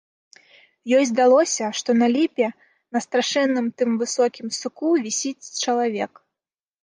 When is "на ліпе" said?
2.01-2.47